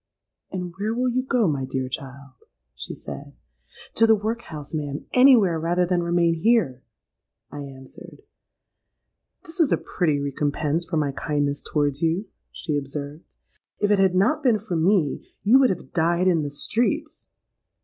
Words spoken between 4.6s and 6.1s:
ma'am: anywhere, rather than